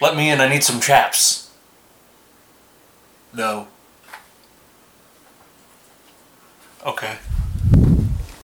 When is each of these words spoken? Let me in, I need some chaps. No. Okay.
Let 0.00 0.16
me 0.16 0.30
in, 0.30 0.40
I 0.40 0.48
need 0.48 0.64
some 0.64 0.80
chaps. 0.80 1.50
No. 3.34 3.68
Okay. 6.86 7.18